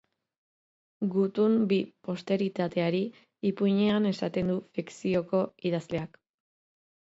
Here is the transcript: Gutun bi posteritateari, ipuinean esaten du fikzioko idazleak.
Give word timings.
Gutun 1.15 1.57
bi 1.71 1.77
posteritateari, 2.07 3.03
ipuinean 3.51 4.09
esaten 4.15 4.53
du 4.55 4.59
fikzioko 4.81 5.45
idazleak. 5.73 6.21